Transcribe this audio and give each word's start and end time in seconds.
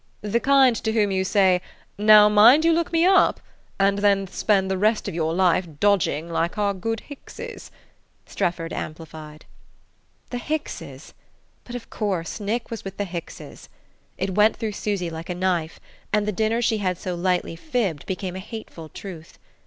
"The 0.23 0.39
kind 0.39 0.75
to 0.77 0.93
whom 0.93 1.11
you 1.11 1.23
say, 1.23 1.61
'Now 1.95 2.27
mind 2.27 2.65
you 2.65 2.73
look 2.73 2.91
me 2.91 3.05
up'; 3.05 3.39
and 3.79 3.99
then 3.99 4.25
spend 4.25 4.71
the 4.71 4.77
rest 4.79 5.07
of 5.07 5.13
your 5.13 5.31
life 5.31 5.67
dodging 5.79 6.27
like 6.27 6.57
our 6.57 6.73
good 6.73 7.01
Hickses," 7.07 7.69
Strefford 8.25 8.73
amplified. 8.73 9.45
The 10.31 10.39
Hickses 10.39 11.13
but, 11.65 11.75
of 11.75 11.91
course, 11.91 12.39
Nick 12.39 12.71
was 12.71 12.83
with 12.83 12.97
the 12.97 13.05
Hickses! 13.05 13.69
It 14.17 14.33
went 14.33 14.55
through 14.55 14.71
Susy 14.71 15.11
like 15.11 15.29
a 15.29 15.35
knife, 15.35 15.79
and 16.11 16.27
the 16.27 16.31
dinner 16.31 16.63
she 16.63 16.79
had 16.79 16.97
so 16.97 17.13
lightly 17.13 17.55
fibbed 17.55 18.07
became 18.07 18.35
a 18.35 18.39
hateful 18.39 18.89
truth. 18.89 19.37